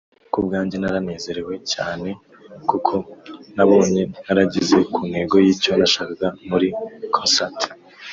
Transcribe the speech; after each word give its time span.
"Ku 0.31 0.39
bwanjye 0.45 0.75
naranezerewe 0.79 1.53
cyaneee 1.69 2.19
kuko 2.69 2.93
nabonye 3.55 4.01
narageze 4.23 4.77
ku 4.93 4.99
ntego 5.09 5.35
y'icyo 5.43 5.71
nashakaga 5.79 6.27
muri 6.49 6.67
concert 7.15 7.59